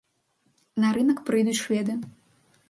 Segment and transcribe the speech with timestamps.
[0.83, 1.99] На рынак прыйдуць шведы.